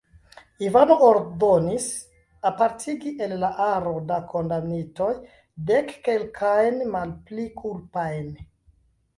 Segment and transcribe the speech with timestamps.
[0.67, 1.85] Ivano ordonis
[2.51, 5.13] apartigi el la aro da kondamnitoj
[5.71, 8.35] dekkelkajn malpli kulpajn.